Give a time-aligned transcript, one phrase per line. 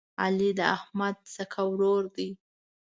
[0.21, 2.29] علي د احمد سکه ورور دی.